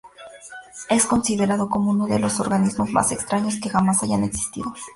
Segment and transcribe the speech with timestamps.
[0.89, 4.73] Es considerado como uno de los organismos más extraños que jamás hayan existido.